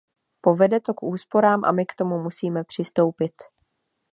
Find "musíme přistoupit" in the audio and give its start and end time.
2.19-3.33